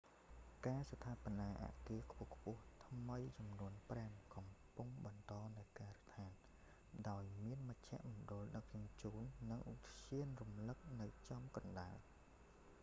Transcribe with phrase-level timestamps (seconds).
[0.65, 6.31] ការស្ថាបនាអគារខ្ពស់ៗថ្មីចំនួនប្រាំកំពុងបន្តនៅការដ្ឋាន
[7.09, 11.95] ដោយមានមជ្ឈមណ្ឌលដឹកជញ្ជូន និងឧទ្យានរំលឹកនៅចំកណ្តាល